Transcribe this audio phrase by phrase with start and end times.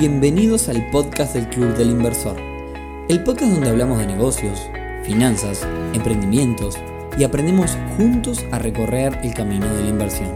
[0.00, 2.40] Bienvenidos al podcast del Club del Inversor,
[3.10, 4.58] el podcast donde hablamos de negocios,
[5.04, 5.62] finanzas,
[5.92, 6.78] emprendimientos
[7.18, 10.34] y aprendemos juntos a recorrer el camino de la inversión.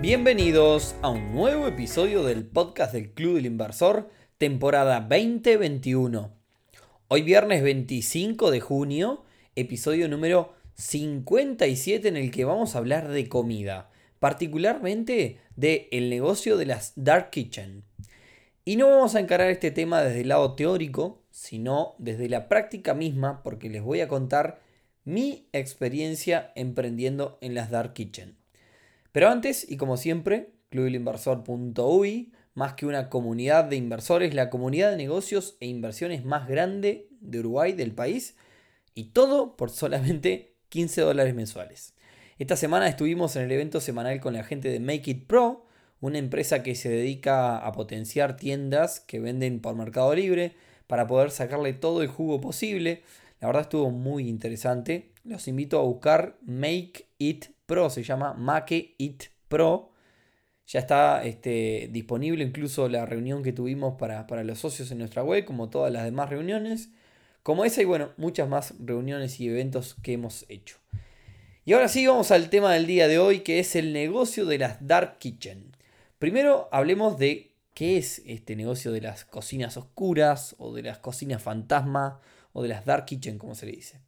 [0.00, 6.30] Bienvenidos a un nuevo episodio del podcast del Club del Inversor, temporada 2021.
[7.08, 9.24] Hoy viernes 25 de junio,
[9.56, 13.90] episodio número 57 en el que vamos a hablar de comida,
[14.20, 17.87] particularmente de el negocio de las dark kitchen.
[18.68, 22.92] Y no vamos a encarar este tema desde el lado teórico, sino desde la práctica
[22.92, 24.60] misma, porque les voy a contar
[25.04, 28.36] mi experiencia emprendiendo en las dark kitchen.
[29.10, 34.98] Pero antes, y como siempre, clubelinversor.ui, más que una comunidad de inversores, la comunidad de
[34.98, 38.36] negocios e inversiones más grande de Uruguay, del país,
[38.92, 41.94] y todo por solamente 15 dólares mensuales.
[42.38, 45.67] Esta semana estuvimos en el evento semanal con la gente de Make It Pro,
[46.00, 50.54] una empresa que se dedica a potenciar tiendas que venden por Mercado Libre
[50.86, 53.02] para poder sacarle todo el jugo posible.
[53.40, 55.10] La verdad estuvo muy interesante.
[55.24, 59.92] Los invito a buscar Make It Pro, se llama Make It Pro.
[60.66, 65.24] Ya está este, disponible incluso la reunión que tuvimos para, para los socios en nuestra
[65.24, 66.90] web, como todas las demás reuniones.
[67.42, 70.76] Como esa y bueno, muchas más reuniones y eventos que hemos hecho.
[71.64, 74.58] Y ahora sí, vamos al tema del día de hoy, que es el negocio de
[74.58, 75.77] las Dark Kitchen.
[76.18, 81.40] Primero hablemos de qué es este negocio de las cocinas oscuras o de las cocinas
[81.40, 82.20] fantasma
[82.52, 84.00] o de las Dark Kitchen, como se le dice.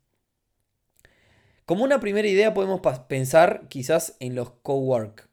[1.66, 5.28] Como una primera idea podemos pensar quizás en los cowork.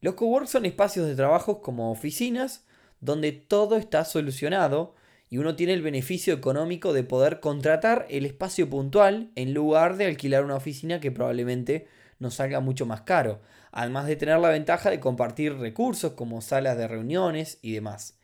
[0.00, 2.64] Los cowork son espacios de trabajo como oficinas
[3.00, 4.94] donde todo está solucionado
[5.28, 10.06] y uno tiene el beneficio económico de poder contratar el espacio puntual en lugar de
[10.06, 11.86] alquilar una oficina que probablemente
[12.18, 13.42] nos salga mucho más caro,
[13.74, 18.16] además de tener la ventaja de compartir recursos como salas de reuniones y demás.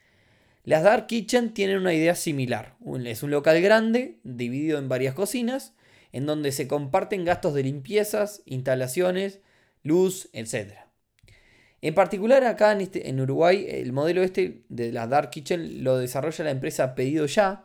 [0.63, 2.77] Las Dark Kitchen tienen una idea similar.
[3.05, 5.75] Es un local grande, dividido en varias cocinas,
[6.13, 9.41] en donde se comparten gastos de limpiezas, instalaciones,
[9.83, 10.73] luz, etc.
[11.83, 15.99] En particular acá en, este, en Uruguay el modelo este de la Dark Kitchen lo
[15.99, 17.65] desarrolla la empresa Pedido Ya,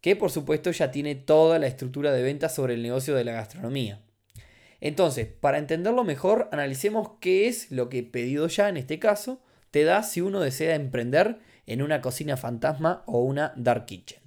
[0.00, 3.32] que por supuesto ya tiene toda la estructura de ventas sobre el negocio de la
[3.32, 4.00] gastronomía.
[4.80, 9.84] Entonces, para entenderlo mejor, analicemos qué es lo que Pedido Ya en este caso te
[9.84, 14.20] da si uno desea emprender en una cocina fantasma o una dark kitchen.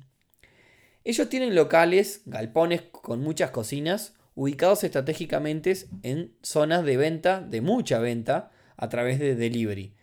[1.04, 8.00] Ellos tienen locales, galpones con muchas cocinas, ubicados estratégicamente en zonas de venta, de mucha
[8.00, 9.96] venta, a través de delivery.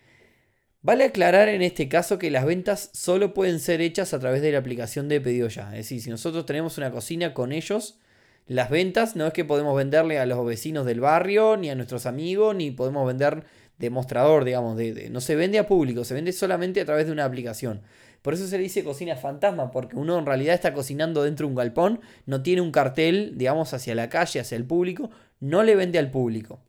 [0.83, 4.53] Vale aclarar en este caso que las ventas solo pueden ser hechas a través de
[4.53, 5.71] la aplicación de pedido ya.
[5.71, 7.99] Es decir, si nosotros tenemos una cocina con ellos,
[8.49, 12.07] las ventas no es que podemos venderle a los vecinos del barrio, ni a nuestros
[12.07, 13.45] amigos, ni podemos vender
[13.77, 17.27] demostrador, digamos, de, no se vende a público, se vende solamente a través de una
[17.27, 17.83] aplicación.
[18.23, 21.51] Por eso se le dice cocina fantasma, porque uno en realidad está cocinando dentro de
[21.51, 25.11] un galpón, no tiene un cartel, digamos, hacia la calle, hacia el público,
[25.41, 26.61] no le vende al público.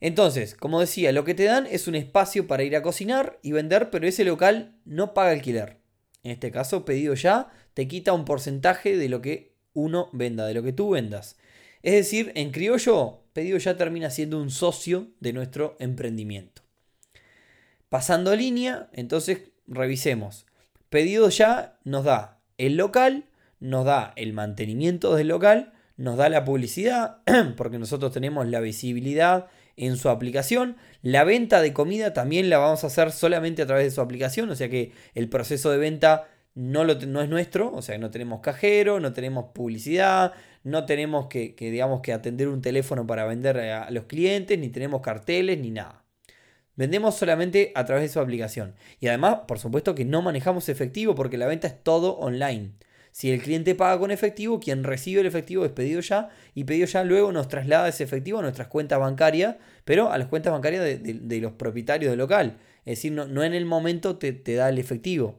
[0.00, 3.52] Entonces, como decía, lo que te dan es un espacio para ir a cocinar y
[3.52, 5.76] vender, pero ese local no paga alquiler.
[6.22, 9.49] En este caso, pedido ya, te quita un porcentaje de lo que
[9.80, 11.36] uno venda, de lo que tú vendas.
[11.82, 16.62] Es decir, en criollo, pedido ya termina siendo un socio de nuestro emprendimiento.
[17.88, 20.46] Pasando línea, entonces revisemos.
[20.90, 23.24] Pedido ya nos da el local,
[23.58, 27.18] nos da el mantenimiento del local, nos da la publicidad,
[27.56, 30.76] porque nosotros tenemos la visibilidad en su aplicación.
[31.02, 34.50] La venta de comida también la vamos a hacer solamente a través de su aplicación,
[34.50, 38.10] o sea que el proceso de venta no, lo, no es nuestro, o sea no
[38.10, 40.32] tenemos cajero, no tenemos publicidad,
[40.64, 45.00] no tenemos que, digamos, que atender un teléfono para vender a los clientes, ni tenemos
[45.00, 46.04] carteles, ni nada.
[46.76, 48.74] Vendemos solamente a través de su aplicación.
[49.00, 52.72] Y además, por supuesto que no manejamos efectivo porque la venta es todo online.
[53.12, 56.86] Si el cliente paga con efectivo, quien recibe el efectivo es pedido ya y pedido
[56.86, 61.02] ya luego nos traslada ese efectivo a nuestras cuentas bancarias, pero a las cuentas bancarias
[61.02, 62.58] de, los propietarios del local.
[62.84, 65.38] Es decir, no, en el momento te, da el efectivo.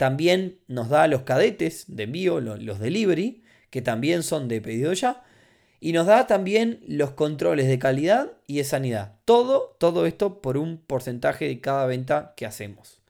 [0.00, 5.22] También nos da los cadetes de envío, los, delivery, que también son de pedido ya.
[5.78, 9.18] Y nos da también los controles de calidad y de sanidad.
[9.26, 13.02] Todo, todo esto por un porcentaje de cada venta que hacemos.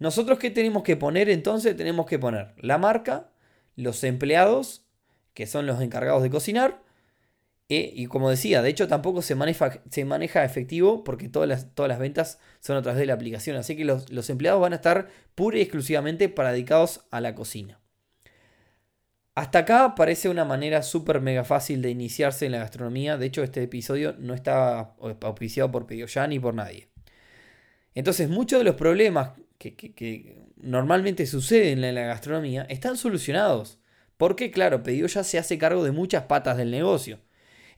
[0.00, 1.76] Nosotros qué tenemos que poner entonces?
[1.76, 3.30] Tenemos que poner la marca,
[3.76, 4.84] los empleados,
[5.32, 6.82] que son los encargados de cocinar,
[7.70, 12.76] e, y como decía, de hecho tampoco se maneja, efectivo porque todas las, ventas son
[12.76, 13.56] a través de la aplicación.
[13.56, 17.78] Así que los, empleados van a estar pura y exclusivamente para dedicados a la cocina.
[19.36, 23.16] Hasta acá parece una manera súper mega fácil de iniciarse en la gastronomía.
[23.16, 26.88] De hecho, este episodio no está auspiciado por Pedido ni por nadie.
[27.94, 33.78] Entonces muchos de los problemas que, normalmente suceden en la gastronomía están solucionados.
[34.16, 37.20] Porque claro, ya se hace cargo de muchas patas del negocio.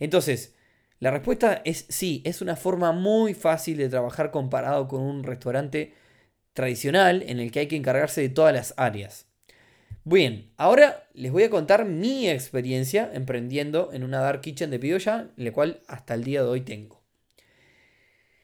[0.02, 0.56] Entonces,
[0.98, 5.94] la respuesta es sí, es una forma muy fácil de trabajar comparado con un restaurante
[6.54, 9.26] tradicional en el que hay que encargarse de todas las áreas.
[10.02, 15.30] Bien, ahora les voy a contar mi experiencia emprendiendo en una dark kitchen de Pidoya,
[15.36, 17.00] la cual hasta el día de hoy tengo.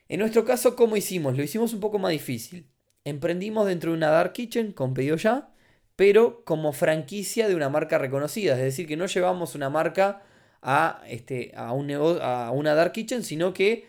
[0.08, 1.36] En nuestro caso, ¿cómo hicimos?
[1.36, 2.70] Lo hicimos un poco más difícil.
[3.02, 5.52] Emprendimos dentro de una dark kitchen con Pedido Ya,
[5.96, 10.22] pero como franquicia de una marca reconocida, es decir, que no llevamos una marca
[10.70, 13.86] a, este, a, un a una dark kitchen, sino que,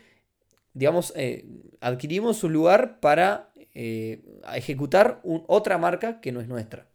[0.73, 1.45] digamos, eh,
[1.81, 4.21] adquirimos un lugar para eh,
[4.55, 6.87] ejecutar otra marca que no es nuestra.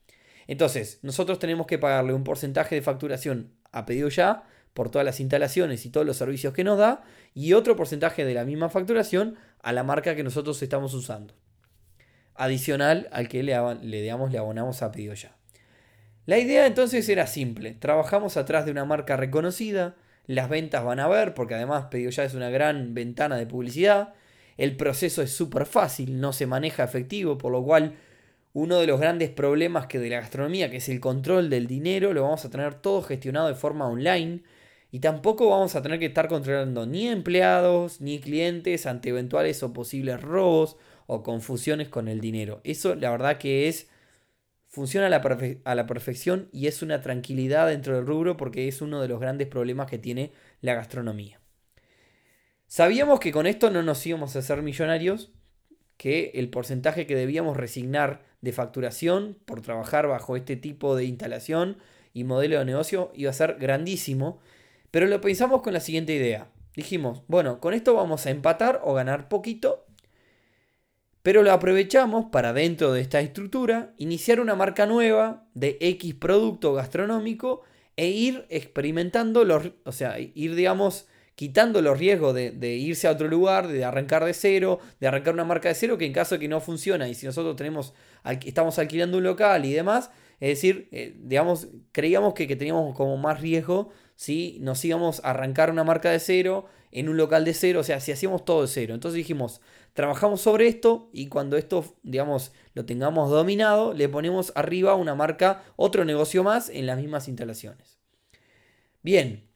[0.46, 5.20] Entonces, nosotros tenemos que pagarle un porcentaje de facturación a pedido ya por todas las
[5.20, 7.02] instalaciones y todos los servicios que nos da
[7.34, 11.34] y otro porcentaje de la misma facturación a la marca que nosotros estamos usando.
[12.34, 15.37] Adicional al que le, le, le abonamos a pedido ya.
[16.26, 21.09] La idea entonces era simple, trabajamos atrás de una marca reconocida, las ventas van a
[21.09, 24.15] ver, porque además Pedido Ya es una gran ventana de publicidad,
[24.56, 27.97] el proceso es súper fácil, no se maneja efectivo, por lo cual
[28.55, 32.15] uno de los grandes problemas que de la gastronomía, que es el control del dinero,
[32.15, 34.43] lo vamos a tener todo gestionado de forma online.
[34.93, 39.73] Y tampoco vamos a tener que estar controlando ni empleados ni clientes ante eventuales o
[39.73, 40.76] posibles robos
[41.09, 42.61] o confusiones con el dinero.
[42.62, 43.88] Eso la verdad que es
[44.75, 45.23] funciona a la,
[45.65, 49.21] a la, perfección y es una tranquilidad dentro del rubro porque es uno de los
[49.21, 51.41] grandes problemas que tiene la gastronomía.
[52.67, 55.32] Sabíamos que con esto no nos íbamos a hacer millonarios,
[55.97, 61.79] que el porcentaje que debíamos resignar de facturación por trabajar bajo este tipo de instalación
[62.12, 64.41] y modelo de negocio iba a ser grandísimo,
[64.91, 66.49] pero lo pensamos con la siguiente idea.
[66.75, 69.83] Dijimos, bueno, con esto vamos a empatar o ganar poquito
[71.25, 76.75] pero lo aprovechamos para dentro de esta estructura iniciar una marca nueva de X producto
[76.75, 77.62] gastronómico
[77.97, 83.26] e ir experimentando los, o sea, ir digamos quitando los riesgos de, irse a otro
[83.26, 86.41] lugar, de arrancar de cero, de arrancar una marca de cero, que en caso de
[86.41, 87.94] que no funciona y si nosotros tenemos,
[88.44, 90.11] estamos alquilando un local y demás,
[90.41, 95.31] es decir, eh, digamos, creíamos que, que, teníamos como más riesgo si nos íbamos a
[95.31, 98.61] arrancar una marca de cero en un local de cero, o sea, si hacíamos todo
[98.62, 98.94] de cero.
[98.94, 99.62] Entonces dijimos,
[99.94, 105.64] trabajamos sobre esto y cuando esto, digamos, lo tengamos dominado, le ponemos arriba una marca,
[105.76, 107.99] otro negocio más en las mismas instalaciones.
[109.02, 109.49] Bien,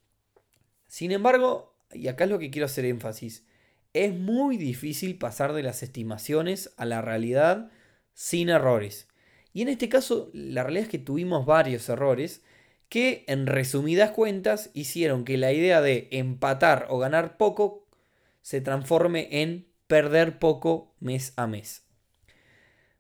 [0.86, 3.46] sin embargo, y acá es lo que quiero hacer énfasis,
[3.92, 7.70] es muy difícil pasar de las estimaciones a la realidad
[8.14, 9.08] sin errores.
[9.52, 12.42] Y en este caso, la realidad es que tuvimos varios errores
[12.88, 17.86] que, en resumidas cuentas, hicieron que la idea de empatar o ganar poco
[18.42, 21.88] se transforme en perder poco mes a mes.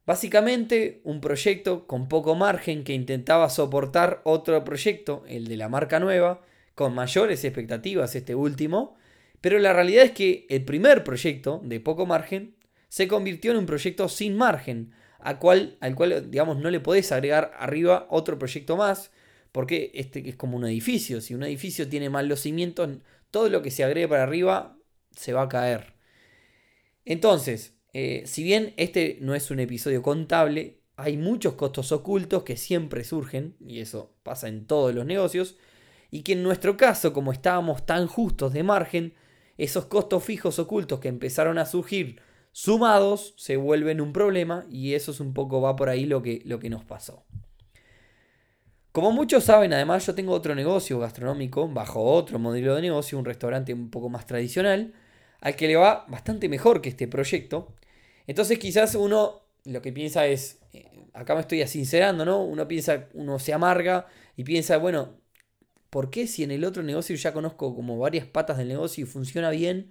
[0.04, 6.00] Básicamente, un proyecto con poco margen que intentaba soportar otro proyecto, el de la marca
[6.00, 6.40] nueva,
[6.74, 8.96] con mayores expectativas este último,
[9.42, 12.56] pero la realidad es que el primer proyecto de poco margen
[12.88, 17.12] se convirtió en un proyecto sin margen, al cual, al cual digamos, no le podés
[17.12, 19.10] agregar arriba otro proyecto más,
[19.52, 22.88] porque este es como un edificio, si un edificio tiene mal los cimientos,
[23.30, 24.78] todo lo que se agregue para arriba
[25.14, 25.97] se va a caer.
[27.08, 32.58] Entonces, eh, si bien este no es un episodio contable, hay muchos costos ocultos que
[32.58, 35.56] siempre surgen, y eso pasa en todos los negocios,
[36.10, 39.14] y que en nuestro caso, como estábamos tan justos de margen,
[39.56, 42.20] esos costos fijos ocultos que empezaron a surgir
[42.52, 46.42] sumados se vuelven un problema y eso es un poco va por ahí lo que,
[46.44, 47.24] lo que nos pasó.
[48.92, 53.24] Como muchos saben, además yo tengo otro negocio gastronómico bajo otro modelo de negocio, un
[53.24, 54.92] restaurante un poco más tradicional,
[55.40, 57.74] al que le va bastante mejor que este proyecto.
[58.26, 62.42] Entonces quizás uno lo que piensa es, eh, acá me estoy sincerando, ¿no?
[62.42, 65.20] Uno piensa, uno se amarga y piensa, bueno,
[65.90, 69.06] ¿por qué si en el otro negocio ya conozco como varias patas del negocio y
[69.06, 69.90] funciona bien?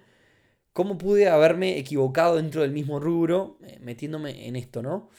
[0.72, 5.10] ¿Cómo pude haberme equivocado dentro del mismo rubro eh, metiéndome en esto, ¿no?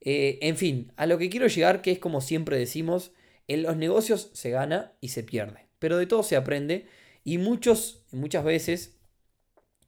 [0.00, 3.12] Eh, en fin, a lo que quiero llegar, que es como siempre decimos,
[3.48, 6.86] en los negocios se gana y se pierde, pero de todo se aprende
[7.24, 8.99] y muchos, muchas veces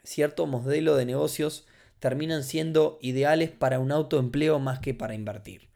[0.05, 1.67] cierto modelo de negocios
[1.99, 5.69] terminan siendo ideales para un autoempleo más que para invertir.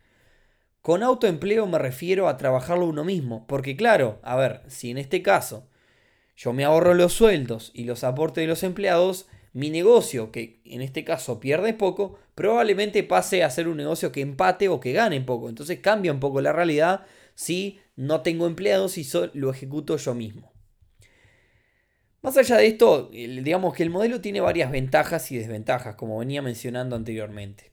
[0.83, 5.23] Con autoempleo me refiero a trabajarlo uno mismo, porque claro, a ver, si en este
[5.23, 5.69] caso
[6.37, 10.83] yo me ahorro los sueldos y los aportes de los empleados, mi negocio, que en
[10.83, 15.21] este caso pierde poco, probablemente pase a ser un negocio que empate o que gane
[15.23, 15.49] poco.
[15.49, 20.56] Entonces cambia un poco la realidad si no tengo empleados y lo ejecuto yo mismo.
[22.23, 26.43] Más allá de esto, digamos que el modelo tiene varias ventajas y desventajas, como venía
[26.43, 27.71] mencionando anteriormente.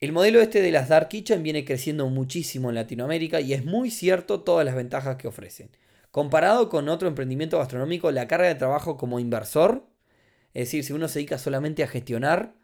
[0.00, 3.90] El modelo este de las Dark Kitchen viene creciendo muchísimo en Latinoamérica y es muy
[3.90, 5.70] cierto todas las ventajas que ofrecen.
[6.10, 9.86] Comparado con otro emprendimiento gastronómico, la carga de trabajo como inversor,
[10.54, 12.54] es decir, si uno se dedica solamente a gestionar,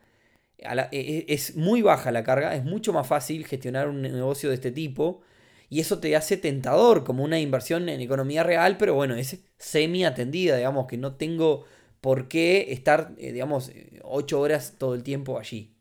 [0.58, 4.56] e, e, es muy baja la carga, es mucho más fácil gestionar un negocio de
[4.56, 5.22] este tipo
[5.68, 10.04] y eso te hace tentador como una inversión en economía real, pero bueno, es semi
[10.04, 11.64] atendida, digamos, que no tengo
[12.00, 13.70] por qué estar, eh, digamos,
[14.02, 15.74] ocho horas todo el tiempo allí.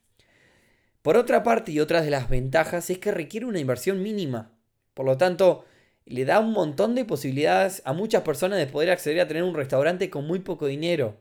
[1.01, 4.51] Por otra parte, y otra de las ventajas es que requiere una inversión mínima.
[4.94, 5.63] Por lo tanto,
[6.06, 9.56] le da un montón de posibilidades a muchas personas de poder acceder a tener un
[9.56, 11.17] restaurante con muy poco dinero.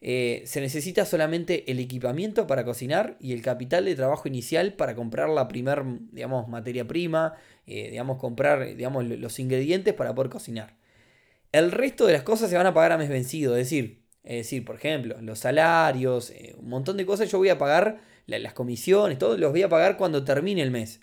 [0.00, 4.94] Eh, se necesita solamente el equipamiento para cocinar y el capital de trabajo inicial para
[4.94, 7.34] comprar la primer, digamos, materia prima,
[7.66, 10.76] eh, digamos, comprar, digamos, los ingredientes para poder cocinar.
[11.50, 14.36] El resto de las cosas se van a pagar a mes vencido, es decir, es
[14.38, 18.52] decir, por ejemplo, los salarios, eh, un montón de cosas yo voy a pagar, las
[18.52, 21.00] comisiones, todo, los voy a pagar cuando termine el mes.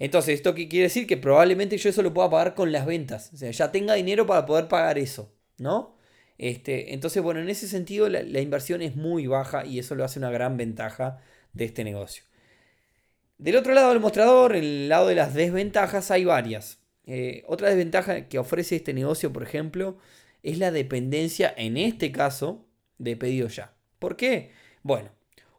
[0.00, 1.06] Entonces, ¿esto qué quiere decir?
[1.06, 3.30] Que probablemente yo eso lo pueda pagar con las ventas.
[3.32, 5.93] O sea, ya tenga dinero para poder pagar eso, ¿no?
[6.38, 10.18] Este, entonces, bueno, en ese sentido la, inversión es muy baja y eso lo hace
[10.18, 11.18] una gran ventaja
[11.52, 12.24] de este negocio.
[13.38, 16.78] Del otro lado del mostrador, el lado de las desventajas, hay varias.
[17.06, 19.98] Eh, otra desventaja que ofrece este negocio, por ejemplo,
[20.42, 22.66] es la dependencia, en este caso,
[22.98, 23.74] de pedido ya.
[23.98, 24.52] ¿Por qué?
[24.82, 25.10] Bueno,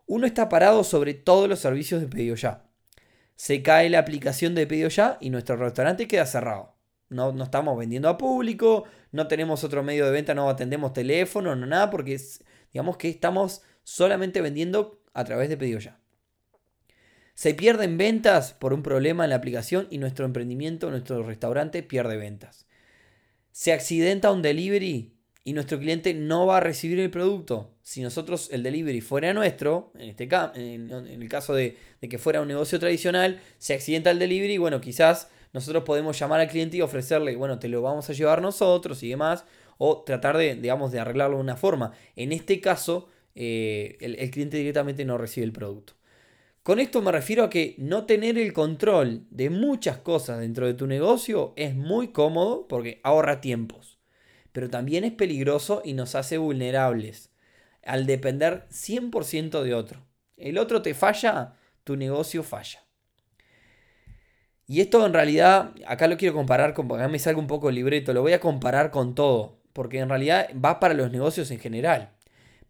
[0.07, 2.65] uno está parado sobre todos los servicios de pedido ya.
[3.35, 6.74] Se cae la aplicación de pedido ya y nuestro restaurante queda cerrado.
[7.15, 11.55] No, no, estamos vendiendo a público, no tenemos otro medio de venta, no atendemos teléfono,
[11.55, 12.19] no nada, porque
[12.73, 15.97] digamos que estamos solamente vendiendo a través de pedido ya.
[17.33, 22.17] Se pierden ventas por un problema en la aplicación y nuestro emprendimiento, nuestro restaurante pierde
[22.17, 22.65] ventas.
[23.51, 27.75] Se accidenta un delivery y nuestro cliente no va a recibir el producto.
[27.83, 32.41] Si nosotros el delivery fuera nuestro, en, este en, el caso de, de, que fuera
[32.41, 36.81] un negocio tradicional, se accidenta el delivery, bueno, quizás nosotros podemos llamar al cliente y
[36.81, 39.45] ofrecerle, bueno, te lo vamos a llevar nosotros y demás,
[39.77, 41.93] o tratar de, digamos, de arreglarlo de una forma.
[42.17, 45.93] En este caso, eh, el, cliente directamente no recibe el producto.
[46.61, 50.73] Con esto me refiero a que no tener el control de muchas cosas dentro de
[50.73, 53.97] tu negocio es muy cómodo porque ahorra tiempos,
[54.51, 57.31] pero también es peligroso y nos hace vulnerables
[57.81, 60.05] al depender 100% de otro.
[60.35, 62.84] El otro te falla, tu negocio falla.
[64.67, 67.75] Y esto en realidad, acá lo quiero comparar con, acá me salga un poco el
[67.75, 71.59] libreto, lo voy a comparar con todo, porque en realidad va para los negocios en
[71.59, 72.11] general.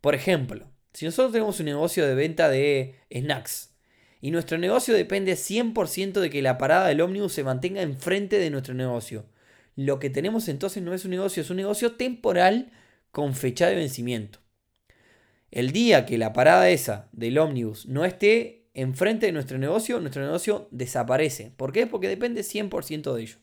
[0.02, 3.74] Por ejemplo, si nosotros tenemos un negocio de venta de snacks
[4.22, 8.50] y nuestro negocio depende 100% de que la parada del ómnibus se mantenga enfrente de
[8.50, 9.26] nuestro negocio,
[9.76, 12.72] lo que tenemos entonces no es un negocio, es un negocio temporal
[13.12, 14.40] con fecha de vencimiento.
[15.52, 20.24] El día que la parada esa del ómnibus no esté enfrente de nuestro negocio, nuestro
[20.24, 21.52] negocio desaparece.
[21.56, 21.88] ¿Por qué?
[21.88, 23.38] Porque depende 100% de ello.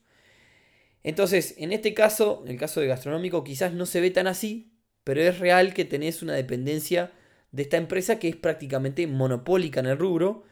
[1.02, 4.72] Entonces, en este caso, en el caso de gastronómico, quizás no se ve tan así,
[5.04, 7.12] pero es real que tenés una dependencia
[7.50, 10.44] de esta empresa que es prácticamente monopólica en el rubro.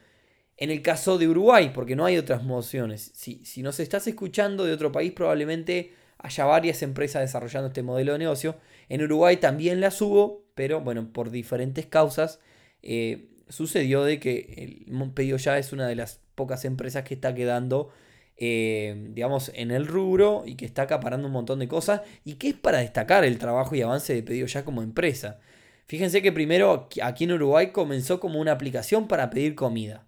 [0.57, 3.13] En el caso de Uruguay, porque no hay otras mociones.
[3.15, 8.13] Si, si nos estás escuchando de otro país, probablemente haya varias empresas desarrollando este modelo
[8.13, 8.57] de negocio.
[8.89, 12.41] En Uruguay también las hubo, pero bueno, por diferentes causas.
[12.83, 17.35] Eh, sucedió de que el Pedido Ya es una de las pocas empresas que está
[17.35, 17.91] quedando,
[18.37, 22.49] eh, digamos, en el rubro y que está acaparando un montón de cosas y que
[22.49, 25.41] es para destacar el trabajo y avance de Pedido Ya como empresa.
[25.87, 30.07] Fíjense que primero aquí en Uruguay comenzó como una aplicación para pedir comida.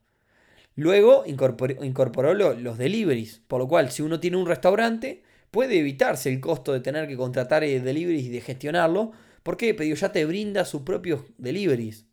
[0.75, 6.41] Luego incorporó, los deliveries, por lo cual si uno tiene un restaurante puede evitarse el
[6.41, 10.65] costo de tener que contratar eh, deliveries y de gestionarlo, porque Pedido Ya te brinda
[10.65, 12.07] sus propios deliveries.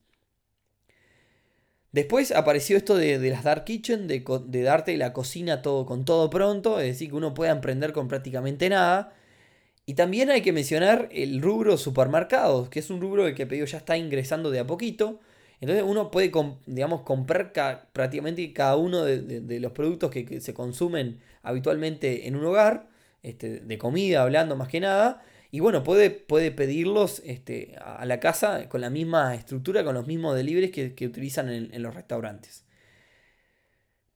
[1.92, 4.24] Después apareció esto de, las Dark Kitchen, de,
[4.64, 8.70] darte la cocina todo con todo pronto, es decir, que uno pueda emprender con prácticamente
[8.70, 9.14] nada.
[9.88, 13.80] Y también hay que mencionar el rubro supermercados, que es un rubro que pedido ya
[13.80, 15.20] está ingresando de a poquito.
[15.62, 16.32] Entonces uno puede,
[16.68, 17.52] digamos, comprar
[17.92, 22.88] prácticamente cada uno de, los productos que, se consumen habitualmente en un hogar,
[23.24, 28.20] este, de comida hablando más que nada, y bueno, puede, puede pedirlos este, a la
[28.20, 32.66] casa con la misma estructura, con los mismos deliveries que, utilizan en, los restaurantes.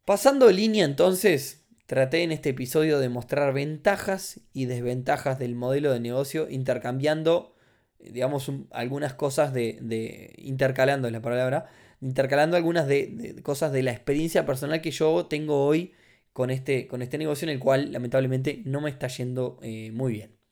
[0.05, 5.91] Pasando de línea entonces, traté en este episodio de mostrar ventajas y desventajas del modelo
[5.91, 7.55] de negocio intercambiando,
[7.99, 11.65] digamos, algunas cosas de, intercalando la palabra,
[11.99, 15.93] intercalando algunas de, cosas de la experiencia personal que yo tengo hoy
[16.31, 20.13] con este, con este negocio en el cual lamentablemente no me está yendo eh, muy
[20.13, 20.42] bien.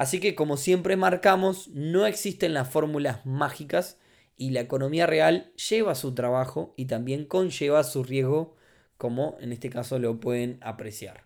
[0.00, 3.98] Así que como siempre marcamos, no existen las fórmulas mágicas
[4.34, 8.56] y la economía real lleva su trabajo y también conlleva su riesgo,
[8.96, 11.24] como en este caso lo pueden apreciar.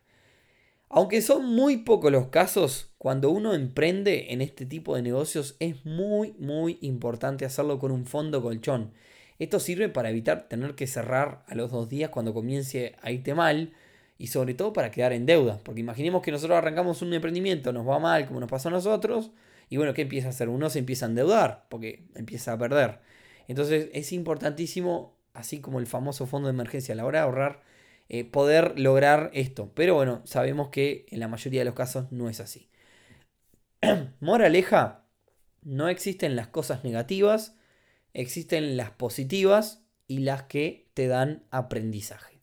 [0.88, 5.87] Aunque son muy pocos los casos, cuando uno emprende en este tipo de negocios es
[5.87, 8.93] muy muy importante hacerlo con un fondo colchón.
[9.38, 13.35] Esto sirve para evitar tener que cerrar a los dos días cuando comience a irte
[13.37, 13.73] mal
[14.18, 15.59] y sobre todo para quedar en deuda.
[15.64, 19.30] Porque imaginemos que nosotros arrancamos un emprendimiento, nos va mal como nos pasó a nosotros
[19.68, 20.49] y bueno, ¿qué empieza a hacer?
[20.49, 23.00] Uno se empieza a endeudar porque empieza a perder.
[23.49, 27.62] Entonces es importantísimo, así como el famoso fondo de emergencia a la hora de ahorrar,
[28.09, 29.73] eh, poder lograr esto.
[29.75, 32.68] Pero bueno, sabemos que en la mayoría de los casos no es así.
[34.21, 35.06] Moraleja,
[35.62, 37.56] no existen las cosas negativas,
[38.12, 42.40] existen las positivas y las que te dan aprendizaje.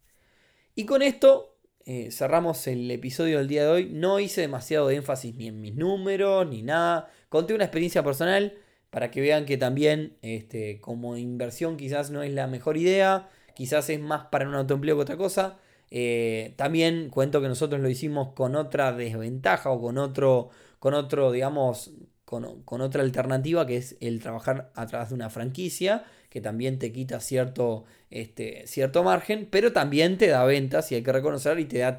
[0.75, 1.50] Y con esto
[1.91, 3.89] eh, cerramos el episodio del día de hoy.
[3.91, 7.09] No hice demasiado énfasis ni en mis números ni nada.
[7.29, 8.53] Conté una experiencia personal
[8.89, 13.89] para que vean que también este, como inversión quizás no es la mejor idea quizás
[13.89, 15.59] es más para un autoempleo que otra cosa.
[15.89, 21.31] Eh, también cuento que nosotros lo hicimos con otra desventaja o con otro, con otro
[21.31, 21.91] digamos,
[22.25, 26.93] con, otra alternativa que es el trabajar a través de una franquicia, que también te
[26.93, 31.65] quita cierto, este, cierto margen, pero también te da ventas y hay que reconocer y
[31.65, 31.97] te da,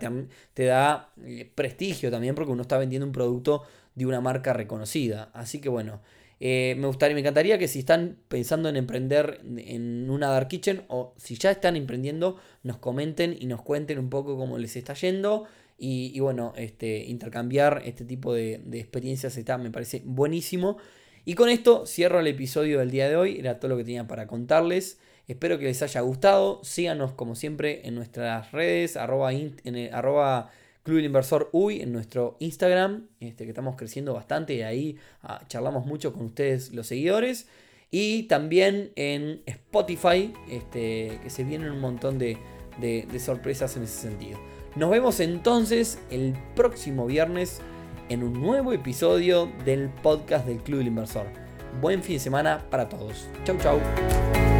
[0.54, 3.62] te da eh, prestigio también porque uno está vendiendo un producto
[3.94, 5.30] de una marca reconocida.
[5.34, 6.00] Así que bueno.
[6.44, 10.82] Eh, me gustaría, me encantaría que si están pensando en emprender en una Dark Kitchen
[10.88, 14.94] o si ya están emprendiendo, nos comenten y nos cuenten un poco cómo les está
[14.94, 15.44] yendo.
[15.78, 20.78] Y, bueno, este, intercambiar este tipo de, experiencias está, me parece buenísimo.
[21.24, 23.38] Y con esto cierro el episodio del día de hoy.
[23.38, 24.98] Era todo lo que tenía para contarles.
[25.28, 26.60] Espero que les haya gustado.
[26.64, 30.50] Síganos como siempre en nuestras redes, arroba, en arroba
[30.82, 35.86] Club del Inversor en nuestro Instagram, este, que estamos creciendo bastante y ahí ah, charlamos
[35.86, 37.46] mucho con ustedes los seguidores.
[37.92, 42.38] Y también en Spotify, este, que se vienen un montón de,
[42.80, 44.40] de sorpresas en ese sentido.
[44.74, 47.60] Nos vemos entonces el próximo viernes
[48.12, 51.26] en un nuevo episodio del podcast del Club del Inversor.
[51.80, 53.26] Buen fin de semana para todos.
[53.44, 54.51] Chau chau.